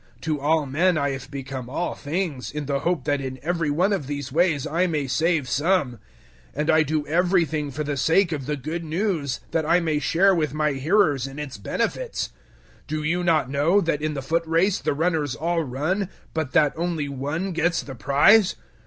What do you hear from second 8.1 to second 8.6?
of the